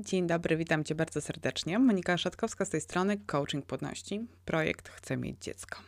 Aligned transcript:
Dzień 0.00 0.26
dobry, 0.26 0.56
witam 0.56 0.84
Cię 0.84 0.94
bardzo 0.94 1.20
serdecznie. 1.20 1.78
Monika 1.78 2.18
Szatkowska 2.18 2.64
z 2.64 2.68
tej 2.68 2.80
strony 2.80 3.16
Coaching 3.26 3.66
Płodności. 3.66 4.26
Projekt 4.44 4.88
Chcę 4.88 5.16
mieć 5.16 5.44
dziecko. 5.44 5.78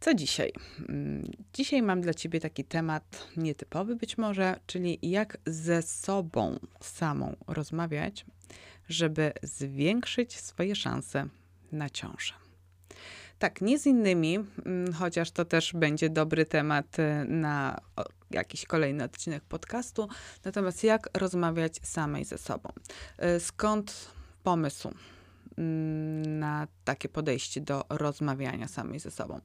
Co 0.00 0.14
dzisiaj? 0.14 0.52
Mm, 0.88 1.30
dzisiaj 1.52 1.82
mam 1.82 2.00
dla 2.00 2.14
Ciebie 2.14 2.40
taki 2.40 2.64
temat 2.64 3.28
nietypowy 3.36 3.96
być 3.96 4.18
może, 4.18 4.60
czyli 4.66 4.98
jak 5.02 5.38
ze 5.46 5.82
sobą 5.82 6.58
samą 6.80 7.36
rozmawiać, 7.46 8.26
żeby 8.88 9.32
zwiększyć 9.42 10.40
swoje 10.40 10.76
szanse 10.76 11.28
na 11.72 11.90
ciążę. 11.90 12.34
Tak, 13.38 13.60
nie 13.60 13.78
z 13.78 13.86
innymi, 13.86 14.38
mm, 14.66 14.92
chociaż 14.92 15.30
to 15.30 15.44
też 15.44 15.72
będzie 15.72 16.10
dobry 16.10 16.44
temat 16.44 16.98
y, 16.98 17.24
na 17.24 17.80
jakiś 18.30 18.66
kolejny 18.66 19.04
odcinek 19.04 19.44
podcastu. 19.44 20.08
Natomiast 20.44 20.84
jak 20.84 21.08
rozmawiać 21.18 21.80
samej 21.82 22.24
ze 22.24 22.38
sobą? 22.38 22.72
Y, 23.36 23.40
skąd 23.40 24.10
pomysł 24.42 24.90
mm, 25.58 26.38
na 26.38 26.68
takie 26.84 27.08
podejście 27.08 27.60
do 27.60 27.84
rozmawiania 27.88 28.68
samej 28.68 29.00
ze 29.00 29.10
sobą? 29.10 29.40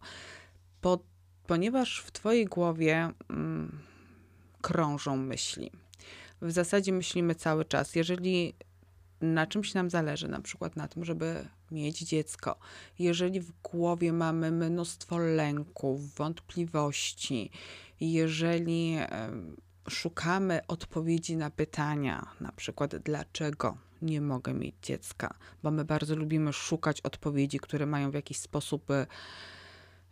Po, 0.82 1.00
ponieważ 1.48 2.02
w 2.02 2.12
Twojej 2.12 2.46
głowie 2.46 3.12
mm, 3.30 3.80
krążą 4.62 5.18
myśli. 5.18 5.72
W 6.42 6.52
zasadzie 6.52 6.92
myślimy 6.94 7.36
cały 7.36 7.66
czas. 7.66 7.96
Jeżeli 7.96 8.54
na 9.22 9.48
czymś 9.48 9.74
nam 9.74 9.90
zależy, 9.90 10.28
na 10.28 10.42
przykład 10.42 10.76
na 10.76 10.88
tym, 10.88 11.06
żeby 11.06 11.48
mieć 11.72 12.00
dziecko, 12.00 12.56
jeżeli 13.00 13.40
w 13.40 13.52
głowie 13.62 14.14
mamy 14.14 14.52
mnóstwo 14.52 15.18
lęków, 15.18 16.16
wątpliwości, 16.16 17.52
jeżeli 18.00 18.98
szukamy 19.90 20.62
odpowiedzi 20.68 21.38
na 21.38 21.50
pytania, 21.50 22.28
na 22.42 22.52
przykład 22.52 22.96
dlaczego 22.96 23.78
nie 24.02 24.22
mogę 24.22 24.54
mieć 24.54 24.76
dziecka, 24.82 25.34
bo 25.64 25.72
my 25.72 25.86
bardzo 25.86 26.16
lubimy 26.16 26.54
szukać 26.54 27.02
odpowiedzi, 27.02 27.60
które 27.60 27.86
mają 27.86 28.12
w 28.12 28.14
jakiś 28.14 28.38
sposób, 28.38 28.92
e, 28.92 29.08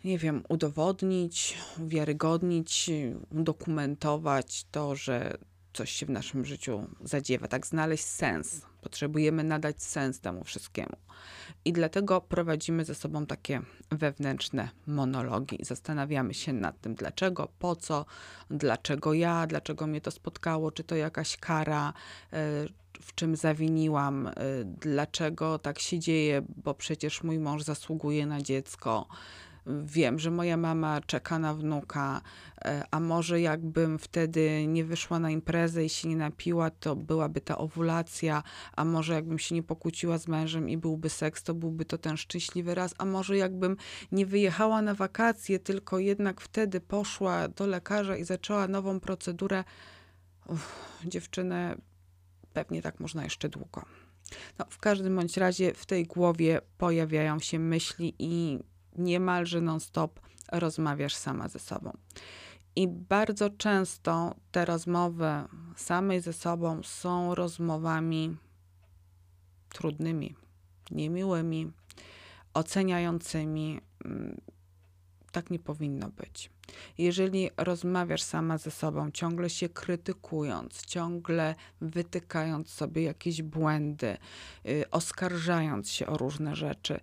nie 0.03 0.17
wiem, 0.17 0.44
udowodnić, 0.50 1.58
uwiarygodnić, 1.80 2.89
udokumentować 3.31 4.66
to, 4.72 4.95
że 4.95 5.38
coś 5.73 5.92
się 5.92 6.06
w 6.06 6.09
naszym 6.09 6.45
życiu 6.45 6.88
zadziewa, 7.03 7.48
tak 7.48 7.67
znaleźć 7.67 8.06
sens. 8.06 8.62
Potrzebujemy 8.81 9.44
nadać 9.44 9.84
sens 9.84 10.20
temu 10.20 10.44
wszystkiemu. 10.44 10.98
I 11.66 11.73
dlatego 11.73 12.22
prowadzimy 12.22 12.86
ze 12.86 12.95
sobą 12.95 13.26
takie 13.26 13.61
wewnętrzne 13.92 14.70
monologi. 14.88 15.58
Zastanawiamy 15.61 16.34
się 16.34 16.53
nad 16.53 16.81
tym, 16.81 16.95
dlaczego, 16.95 17.48
po 17.59 17.76
co, 17.76 18.06
dlaczego 18.50 19.14
ja, 19.14 19.48
dlaczego 19.48 19.88
mnie 19.88 20.02
to 20.02 20.11
spotkało, 20.11 20.72
czy 20.72 20.84
to 20.84 20.95
jakaś 20.95 21.38
kara, 21.38 21.94
e, 22.33 22.66
w 23.02 23.16
czym 23.16 23.36
zawiniłam, 23.36 24.28
e, 24.28 24.33
dlaczego 24.66 25.59
tak 25.59 25.80
się 25.80 26.00
dzieje, 26.00 26.42
bo 26.64 26.73
przecież 26.73 27.23
mój 27.23 27.39
mąż 27.39 27.64
zasługuje 27.64 28.26
na 28.26 28.42
dziecko 28.42 29.08
wiem, 29.84 30.20
że 30.20 30.31
moja 30.31 30.58
mama 30.58 31.02
czeka 31.02 31.39
na 31.39 31.53
wnuka, 31.53 32.22
e, 32.66 32.84
a 32.92 33.00
może 33.00 33.42
jakbym 33.42 34.00
wtedy 34.00 34.67
nie 34.67 34.86
wyszła 34.86 35.20
na 35.20 35.31
imprezę 35.31 35.86
i 35.86 35.89
się 35.89 36.08
nie 36.08 36.16
napiła, 36.16 36.70
to 36.70 36.95
byłaby 36.95 37.42
ta 37.42 37.58
owulacja, 37.58 38.44
a 38.76 38.86
może 38.86 39.14
jakbym 39.14 39.39
się 39.39 39.56
nie 39.56 39.64
pokłóciła 39.64 40.17
z 40.17 40.28
mężem 40.28 40.70
i 40.70 40.78
byłby 40.78 41.09
seks, 41.09 41.44
to 41.44 41.53
byłby 41.53 41.86
to 41.86 41.98
ten 41.98 42.17
szczęśliwy 42.17 42.76
raz, 42.76 42.94
a 42.98 43.06
może 43.06 43.38
jakbym 43.38 43.78
nie 44.11 44.26
wyjechała 44.26 44.81
na 44.81 44.94
wakacje, 44.94 45.59
tylko 45.59 46.00
jednak 46.00 46.42
wtedy 46.42 46.81
poszła 46.81 47.48
do 47.48 47.67
lekarza 47.67 48.17
i 48.17 48.23
zaczęła 48.23 48.67
nową 48.67 49.00
procedurę. 49.00 49.64
Uff, 50.48 51.00
dziewczynę, 51.06 51.76
pewnie 52.54 52.81
tak 52.81 53.00
można 53.00 53.23
jeszcze 53.23 53.50
długo. 53.50 53.86
No, 54.59 54.66
w 54.70 54.78
każdym 54.78 55.16
bądź 55.16 55.38
razie 55.38 55.73
w 55.73 55.86
tej 55.86 56.06
głowie 56.06 56.61
pojawiają 56.77 57.39
się 57.39 57.60
myśli 57.60 58.16
i 58.20 58.60
niemalże 58.99 59.61
non-stop 59.61 60.20
rozmawiasz 60.52 61.15
sama 61.15 61.48
ze 61.48 61.60
sobą. 61.60 61.98
I 62.76 62.87
bardzo 62.87 63.49
często 63.49 64.36
te 64.52 64.65
rozmowy 64.65 65.32
samej 65.76 66.21
ze 66.21 66.33
sobą 66.33 66.83
są 66.83 67.36
rozmowami 67.36 68.37
trudnymi, 69.70 70.36
niemiłymi, 70.92 71.71
oceniającymi. 72.54 73.82
Tak 75.32 75.50
nie 75.50 75.60
powinno 75.60 76.10
być. 76.10 76.50
Jeżeli 76.98 77.50
rozmawiasz 77.58 78.22
sama 78.22 78.58
ze 78.58 78.72
sobą, 78.72 79.12
ciągle 79.12 79.50
się 79.50 79.70
krytykując, 79.70 80.86
ciągle 80.86 81.56
wytykając 81.82 82.70
sobie 82.70 83.04
jakieś 83.04 83.42
błędy, 83.42 84.17
yy, 84.64 84.90
oskarżając 84.92 85.92
się 85.92 86.08
o 86.08 86.17
różne 86.17 86.56
rzeczy, 86.56 87.00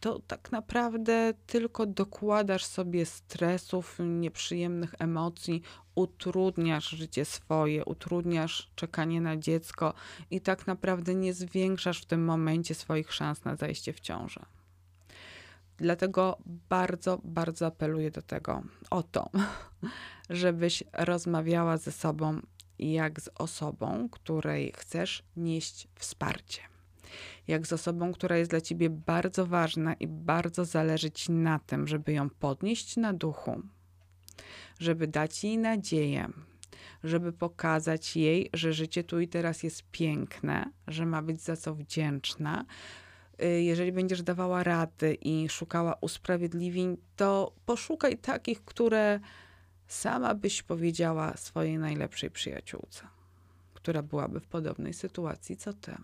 to 0.00 0.20
tak 0.26 0.52
naprawdę 0.52 1.34
tylko 1.46 1.86
dokładasz 1.86 2.64
sobie 2.64 3.06
stresów, 3.06 3.98
nieprzyjemnych 3.98 4.94
emocji, 4.98 5.62
utrudniasz 5.94 6.88
życie 6.88 7.24
swoje, 7.24 7.84
utrudniasz 7.84 8.70
czekanie 8.74 9.20
na 9.20 9.36
dziecko 9.36 9.94
i 10.30 10.40
tak 10.40 10.66
naprawdę 10.66 11.14
nie 11.14 11.34
zwiększasz 11.34 12.02
w 12.02 12.06
tym 12.06 12.24
momencie 12.24 12.74
swoich 12.74 13.12
szans 13.12 13.44
na 13.44 13.56
zajście 13.56 13.92
w 13.92 14.00
ciążę. 14.00 14.46
Dlatego 15.76 16.38
bardzo, 16.68 17.20
bardzo 17.24 17.66
apeluję 17.66 18.10
do 18.10 18.22
tego, 18.22 18.62
o 18.90 19.02
to, 19.02 19.30
żebyś 20.30 20.84
rozmawiała 20.92 21.76
ze 21.76 21.92
sobą 21.92 22.40
jak 22.78 23.20
z 23.20 23.30
osobą, 23.34 24.08
której 24.08 24.72
chcesz 24.76 25.22
nieść 25.36 25.88
wsparcie. 25.94 26.60
Jak 27.48 27.66
z 27.66 27.72
osobą, 27.72 28.12
która 28.12 28.36
jest 28.36 28.50
dla 28.50 28.60
ciebie 28.60 28.90
bardzo 28.90 29.46
ważna 29.46 29.94
i 29.94 30.06
bardzo 30.06 30.64
zależy 30.64 31.10
ci 31.10 31.32
na 31.32 31.58
tym, 31.58 31.88
żeby 31.88 32.12
ją 32.12 32.30
podnieść 32.30 32.96
na 32.96 33.12
duchu, 33.12 33.62
żeby 34.78 35.06
dać 35.06 35.44
jej 35.44 35.58
nadzieję, 35.58 36.28
żeby 37.04 37.32
pokazać 37.32 38.16
jej, 38.16 38.50
że 38.52 38.72
życie 38.72 39.04
tu 39.04 39.20
i 39.20 39.28
teraz 39.28 39.62
jest 39.62 39.82
piękne, 39.90 40.70
że 40.88 41.06
ma 41.06 41.22
być 41.22 41.40
za 41.40 41.56
co 41.56 41.74
wdzięczna, 41.74 42.64
jeżeli 43.38 43.92
będziesz 43.92 44.22
dawała 44.22 44.62
rady 44.62 45.14
i 45.14 45.48
szukała 45.48 45.94
usprawiedliwień, 46.00 46.96
to 47.16 47.52
poszukaj 47.66 48.18
takich, 48.18 48.64
które 48.64 49.20
sama 49.88 50.34
byś 50.34 50.62
powiedziała 50.62 51.36
swojej 51.36 51.78
najlepszej 51.78 52.30
przyjaciółce, 52.30 53.06
która 53.74 54.02
byłaby 54.02 54.40
w 54.40 54.46
podobnej 54.46 54.94
sytuacji 54.94 55.56
co 55.56 55.72
ty. 55.72 55.94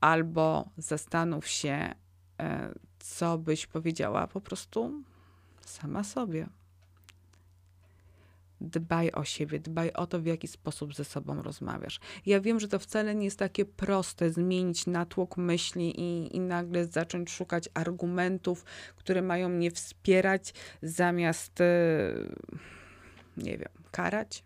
Albo 0.00 0.68
zastanów 0.76 1.48
się, 1.48 1.94
e, 2.40 2.74
co 2.98 3.38
byś 3.38 3.66
powiedziała 3.66 4.26
po 4.26 4.40
prostu 4.40 5.02
sama 5.60 6.04
sobie 6.04 6.46
dbaj 8.62 9.10
o 9.12 9.24
siebie, 9.24 9.60
dbaj 9.60 9.92
o 9.92 10.06
to, 10.06 10.20
w 10.20 10.26
jaki 10.26 10.48
sposób 10.48 10.94
ze 10.94 11.04
sobą 11.04 11.42
rozmawiasz. 11.42 12.00
Ja 12.26 12.40
wiem, 12.40 12.60
że 12.60 12.68
to 12.68 12.78
wcale 12.78 13.14
nie 13.14 13.24
jest 13.24 13.38
takie 13.38 13.64
proste 13.64 14.30
zmienić 14.30 14.86
natłok 14.86 15.36
myśli 15.36 16.00
i, 16.00 16.36
i 16.36 16.40
nagle 16.40 16.86
zacząć 16.86 17.30
szukać 17.30 17.68
argumentów, 17.74 18.64
które 18.96 19.22
mają 19.22 19.48
mnie 19.48 19.70
wspierać, 19.70 20.54
zamiast, 20.82 21.60
e, 21.60 21.64
nie 23.36 23.58
wiem, 23.58 23.70
karać. 23.90 24.44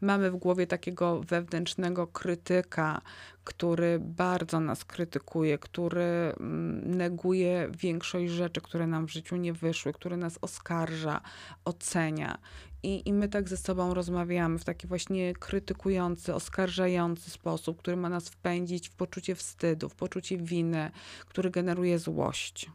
Mamy 0.00 0.30
w 0.30 0.36
głowie 0.36 0.66
takiego 0.66 1.20
wewnętrznego 1.20 2.06
krytyka, 2.06 3.00
który 3.44 3.98
bardzo 4.00 4.60
nas 4.60 4.84
krytykuje, 4.84 5.58
który 5.58 6.02
mm, 6.40 6.96
neguje 6.96 7.68
większość 7.78 8.32
rzeczy, 8.32 8.60
które 8.60 8.86
nam 8.86 9.06
w 9.06 9.12
życiu 9.12 9.36
nie 9.36 9.52
wyszły, 9.52 9.92
który 9.92 10.16
nas 10.16 10.38
oskarża, 10.40 11.20
ocenia. 11.64 12.38
I, 12.82 13.08
I 13.08 13.12
my 13.12 13.28
tak 13.28 13.48
ze 13.48 13.56
sobą 13.56 13.94
rozmawiamy 13.94 14.58
w 14.58 14.64
taki 14.64 14.86
właśnie 14.86 15.34
krytykujący, 15.34 16.34
oskarżający 16.34 17.30
sposób, 17.30 17.78
który 17.78 17.96
ma 17.96 18.08
nas 18.08 18.28
wpędzić 18.28 18.88
w 18.88 18.94
poczucie 18.94 19.34
wstydu, 19.34 19.88
w 19.88 19.94
poczucie 19.94 20.36
winy, 20.36 20.90
który 21.26 21.50
generuje 21.50 21.98
złość. 21.98 22.70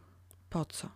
Po 0.50 0.64
co? 0.64 0.88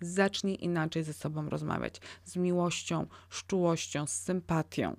Zacznij 0.00 0.64
inaczej 0.64 1.02
ze 1.02 1.12
sobą 1.12 1.48
rozmawiać. 1.48 2.00
Z 2.24 2.36
miłością, 2.36 3.06
z 3.30 3.46
czułością, 3.46 4.06
z 4.06 4.12
sympatią. 4.12 4.96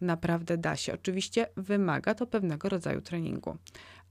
Naprawdę 0.00 0.58
da 0.58 0.76
się. 0.76 0.94
Oczywiście 0.94 1.46
wymaga 1.56 2.14
to 2.14 2.26
pewnego 2.26 2.68
rodzaju 2.68 3.00
treningu 3.00 3.58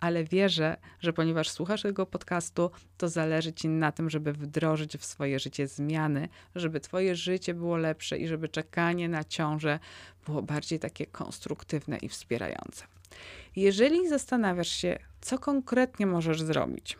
ale 0.03 0.23
wierzę, 0.23 0.77
że 0.99 1.13
ponieważ 1.13 1.49
słuchasz 1.49 1.81
tego 1.81 2.05
podcastu, 2.05 2.71
to 2.97 3.09
zależy 3.09 3.53
Ci 3.53 3.67
na 3.67 3.91
tym, 3.91 4.09
żeby 4.09 4.33
wdrożyć 4.33 4.97
w 4.97 5.05
swoje 5.05 5.39
życie 5.39 5.67
zmiany, 5.67 6.29
żeby 6.55 6.79
Twoje 6.79 7.15
życie 7.15 7.53
było 7.53 7.77
lepsze 7.77 8.17
i 8.17 8.27
żeby 8.27 8.49
czekanie 8.49 9.09
na 9.09 9.23
ciążę 9.23 9.79
było 10.25 10.41
bardziej 10.41 10.79
takie 10.79 11.05
konstruktywne 11.05 11.97
i 11.97 12.09
wspierające. 12.09 12.85
Jeżeli 13.55 14.09
zastanawiasz 14.09 14.69
się, 14.69 14.99
co 15.21 15.39
konkretnie 15.39 16.05
możesz 16.05 16.41
zrobić, 16.41 16.97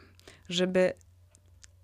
żeby 0.50 0.94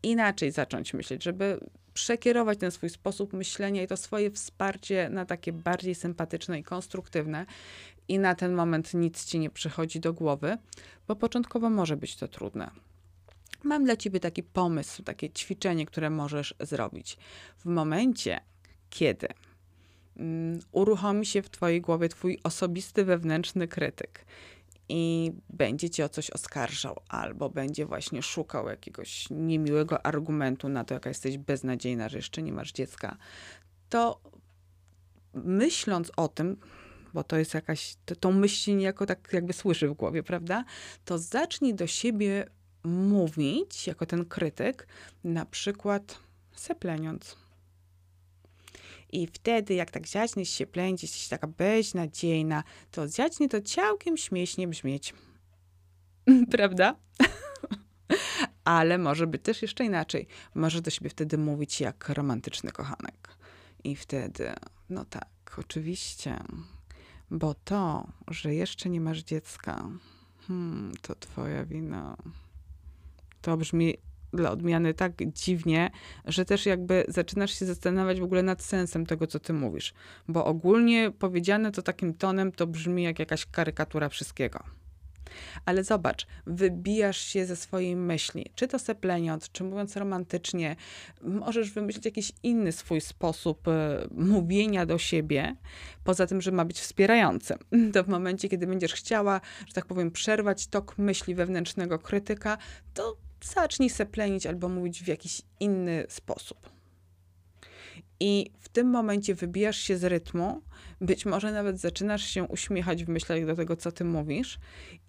inaczej 0.03 0.51
zacząć 0.51 0.93
myśleć, 0.93 1.23
żeby 1.23 1.59
przekierować 1.99 2.59
ten 2.59 2.71
swój 2.71 2.89
sposób 2.89 3.33
myślenia 3.33 3.83
i 3.83 3.87
to 3.87 3.97
swoje 3.97 4.31
wsparcie 4.31 5.09
na 5.09 5.25
takie 5.25 5.53
bardziej 5.53 5.95
sympatyczne 5.95 6.59
i 6.59 6.63
konstruktywne. 6.63 7.45
I 8.07 8.19
na 8.19 8.35
ten 8.35 8.53
moment 8.53 8.93
nic 8.93 9.25
ci 9.25 9.39
nie 9.39 9.49
przychodzi 9.49 9.99
do 9.99 10.13
głowy, 10.13 10.57
bo 11.07 11.15
początkowo 11.15 11.69
może 11.69 11.97
być 11.97 12.15
to 12.15 12.27
trudne. 12.27 12.71
Mam 13.63 13.85
dla 13.85 13.97
ciebie 13.97 14.19
taki 14.19 14.43
pomysł, 14.43 15.03
takie 15.03 15.29
ćwiczenie, 15.29 15.85
które 15.85 16.09
możesz 16.09 16.55
zrobić. 16.59 17.17
W 17.57 17.65
momencie, 17.65 18.39
kiedy 18.89 19.27
um, 20.15 20.59
uruchomi 20.71 21.25
się 21.25 21.41
w 21.41 21.49
twojej 21.49 21.81
głowie 21.81 22.09
twój 22.09 22.39
osobisty 22.43 23.05
wewnętrzny 23.05 23.67
krytyk 23.67 24.25
i 24.89 25.31
będzie 25.49 25.89
cię 25.89 26.05
o 26.05 26.09
coś 26.09 26.29
oskarżał, 26.29 26.99
albo 27.09 27.49
będzie 27.49 27.85
właśnie 27.85 28.21
szukał 28.21 28.67
jakiegoś 28.67 29.27
niemiłego 29.29 30.05
argumentu 30.05 30.69
na 30.69 30.83
to, 30.83 30.93
jaka 30.93 31.09
jesteś 31.09 31.37
beznadziejna, 31.37 32.09
że 32.09 32.17
jeszcze 32.17 32.41
nie 32.41 32.53
masz 32.53 32.71
dziecka, 32.71 33.17
to 33.89 34.21
myśląc 35.33 36.11
o 36.17 36.27
tym, 36.27 36.57
bo 37.13 37.23
to 37.23 37.37
jest 37.37 37.53
jakaś, 37.53 37.95
to, 38.05 38.15
tą 38.15 38.31
myśl 38.31 38.75
niejako 38.77 39.05
tak 39.05 39.29
jakby 39.33 39.53
słyszy 39.53 39.89
w 39.89 39.93
głowie, 39.93 40.23
prawda? 40.23 40.63
To 41.05 41.17
zacznij 41.17 41.75
do 41.75 41.87
siebie 41.87 42.45
mówić, 42.83 43.87
jako 43.87 44.05
ten 44.05 44.25
krytyk, 44.25 44.87
na 45.23 45.45
przykład 45.45 46.19
sepleniąc. 46.51 47.48
I 49.11 49.27
wtedy, 49.27 49.73
jak 49.73 49.91
tak 49.91 50.07
zaczniesz 50.07 50.49
się 50.49 50.67
plęć, 50.67 51.03
jesteś 51.03 51.27
taka 51.27 51.47
beznadziejna, 51.47 52.63
to 52.91 53.07
zacznie 53.07 53.49
to 53.49 53.61
całkiem 53.61 54.17
śmiesznie 54.17 54.67
brzmieć. 54.67 55.13
Prawda? 56.51 56.95
Ale 58.63 58.97
może 58.97 59.27
być 59.27 59.41
też 59.41 59.61
jeszcze 59.61 59.85
inaczej. 59.85 60.27
Może 60.55 60.81
do 60.81 60.91
siebie 60.91 61.09
wtedy 61.09 61.37
mówić 61.37 61.81
jak 61.81 62.09
romantyczny 62.09 62.71
kochanek. 62.71 63.37
I 63.83 63.95
wtedy, 63.95 64.53
no 64.89 65.05
tak, 65.05 65.55
oczywiście. 65.57 66.39
Bo 67.31 67.53
to, 67.53 68.07
że 68.27 68.55
jeszcze 68.55 68.89
nie 68.89 69.01
masz 69.01 69.19
dziecka, 69.19 69.89
hmm, 70.47 70.93
to 71.01 71.15
twoja 71.15 71.65
wina. 71.65 72.17
To 73.41 73.57
brzmi 73.57 73.93
dla 74.33 74.51
odmiany 74.51 74.93
tak 74.93 75.13
dziwnie, 75.33 75.91
że 76.25 76.45
też 76.45 76.65
jakby 76.65 77.05
zaczynasz 77.07 77.59
się 77.59 77.65
zastanawiać 77.65 78.19
w 78.19 78.23
ogóle 78.23 78.43
nad 78.43 78.63
sensem 78.63 79.05
tego, 79.05 79.27
co 79.27 79.39
ty 79.39 79.53
mówisz. 79.53 79.93
Bo 80.27 80.45
ogólnie 80.45 81.11
powiedziane 81.19 81.71
to 81.71 81.81
takim 81.81 82.13
tonem 82.13 82.51
to 82.51 82.67
brzmi 82.67 83.03
jak 83.03 83.19
jakaś 83.19 83.45
karykatura 83.45 84.09
wszystkiego. 84.09 84.63
Ale 85.65 85.83
zobacz, 85.83 86.27
wybijasz 86.45 87.17
się 87.17 87.45
ze 87.45 87.55
swojej 87.55 87.95
myśli, 87.95 88.45
czy 88.55 88.67
to 88.67 88.79
sepleniąc, 88.79 89.51
czy 89.51 89.63
mówiąc 89.63 89.97
romantycznie, 89.97 90.75
możesz 91.21 91.71
wymyślić 91.71 92.05
jakiś 92.05 92.31
inny 92.43 92.71
swój 92.71 93.01
sposób 93.01 93.67
y, 93.67 93.71
mówienia 94.11 94.85
do 94.85 94.97
siebie, 94.97 95.55
poza 96.03 96.27
tym, 96.27 96.41
że 96.41 96.51
ma 96.51 96.65
być 96.65 96.79
wspierający. 96.79 97.55
To 97.93 98.03
w 98.03 98.07
momencie, 98.07 98.49
kiedy 98.49 98.67
będziesz 98.67 98.93
chciała, 98.93 99.41
że 99.67 99.73
tak 99.73 99.85
powiem, 99.85 100.11
przerwać 100.11 100.67
tok 100.67 100.97
myśli 100.97 101.35
wewnętrznego 101.35 101.99
krytyka, 101.99 102.57
to 102.93 103.17
zacznij 103.43 103.89
seplenić 103.89 104.45
albo 104.45 104.69
mówić 104.69 105.03
w 105.03 105.07
jakiś 105.07 105.41
inny 105.59 106.05
sposób. 106.09 106.69
I 108.19 108.51
w 108.59 108.69
tym 108.69 108.89
momencie 108.89 109.35
wybijasz 109.35 109.77
się 109.77 109.97
z 109.97 110.03
rytmu, 110.03 110.61
być 111.01 111.25
może 111.25 111.51
nawet 111.51 111.79
zaczynasz 111.79 112.23
się 112.23 112.43
uśmiechać 112.43 113.05
w 113.05 113.09
myślach 113.09 113.45
do 113.45 113.55
tego, 113.55 113.75
co 113.75 113.91
ty 113.91 114.03
mówisz, 114.03 114.59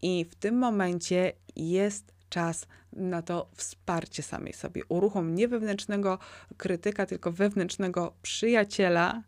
i 0.03 0.25
w 0.31 0.35
tym 0.35 0.59
momencie 0.59 1.33
jest 1.57 2.13
czas 2.29 2.67
na 2.93 3.23
to 3.23 3.51
wsparcie 3.55 4.23
samej 4.23 4.53
sobie. 4.53 4.83
Uruchom 4.89 5.35
nie 5.35 5.49
wewnętrznego 5.49 6.19
krytyka, 6.57 7.07
tylko 7.07 7.33
wewnętrznego 7.33 8.15
przyjaciela 8.23 9.23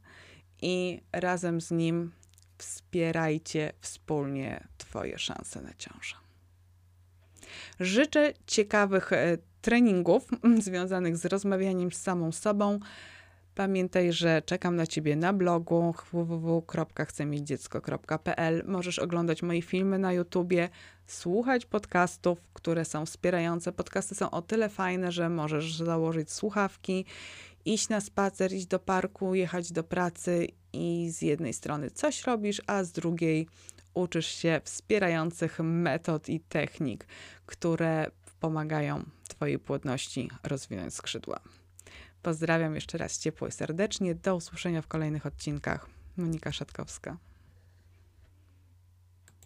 i 0.62 1.02
razem 1.12 1.60
z 1.60 1.70
nim 1.70 2.12
wspierajcie 2.58 3.72
wspólnie 3.80 4.68
Twoje 4.78 5.18
szanse 5.18 5.62
na 5.62 5.74
ciążę. 5.74 6.16
Życzę 7.80 8.32
ciekawych 8.46 9.12
e, 9.12 9.38
treningów 9.62 10.28
związanych 10.58 11.16
z 11.16 11.24
rozmawianiem 11.24 11.92
z 11.92 11.96
samą 11.96 12.32
sobą. 12.32 12.78
Pamiętaj, 13.54 14.12
że 14.12 14.42
czekam 14.42 14.76
na 14.76 14.86
Ciebie 14.86 15.16
na 15.16 15.32
blogu 15.32 15.94
www.chcemieć-dziecko.pl. 16.12 18.62
Możesz 18.66 18.98
oglądać 18.98 19.42
moje 19.42 19.62
filmy 19.62 19.98
na 19.98 20.12
YouTubie, 20.12 20.68
słuchać 21.06 21.66
podcastów, 21.66 22.38
które 22.52 22.84
są 22.84 23.06
wspierające. 23.06 23.72
Podcasty 23.72 24.14
są 24.14 24.30
o 24.30 24.42
tyle 24.42 24.68
fajne, 24.68 25.12
że 25.12 25.28
możesz 25.28 25.76
założyć 25.76 26.32
słuchawki, 26.32 27.04
iść 27.64 27.88
na 27.88 28.00
spacer, 28.00 28.52
iść 28.52 28.66
do 28.66 28.78
parku, 28.78 29.34
jechać 29.34 29.72
do 29.72 29.84
pracy 29.84 30.48
i 30.72 31.10
z 31.10 31.22
jednej 31.22 31.52
strony 31.52 31.90
coś 31.90 32.24
robisz, 32.24 32.62
a 32.66 32.84
z 32.84 32.92
drugiej 32.92 33.48
uczysz 33.94 34.26
się 34.26 34.60
wspierających 34.64 35.60
metod 35.60 36.28
i 36.28 36.40
technik, 36.40 37.06
które 37.46 38.10
pomagają 38.40 39.04
Twojej 39.28 39.58
płodności 39.58 40.30
rozwinąć 40.42 40.94
skrzydła. 40.94 41.40
Pozdrawiam 42.22 42.74
jeszcze 42.74 42.98
raz 42.98 43.18
ciepło 43.18 43.48
i 43.48 43.52
serdecznie. 43.52 44.14
Do 44.14 44.36
usłyszenia 44.36 44.82
w 44.82 44.86
kolejnych 44.86 45.26
odcinkach. 45.26 45.86
Monika 46.16 46.52
Szatkowska. 46.52 47.16